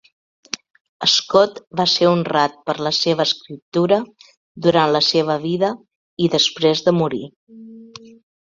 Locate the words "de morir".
6.89-7.25